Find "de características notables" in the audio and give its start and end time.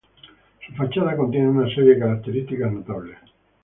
1.93-3.19